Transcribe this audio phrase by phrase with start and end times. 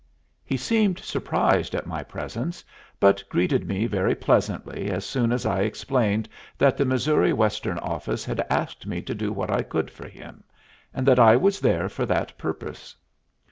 [0.43, 2.65] He seemed surprised at my presence,
[2.99, 6.27] but greeted me very pleasantly as soon as I explained
[6.57, 10.43] that the Missouri Western office had asked me to do what I could for him,
[10.91, 12.95] and that I was there for that purpose.